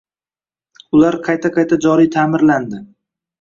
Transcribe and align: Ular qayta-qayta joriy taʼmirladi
Ular 0.99 1.17
qayta-qayta 1.27 1.79
joriy 1.87 2.11
taʼmirladi 2.17 2.81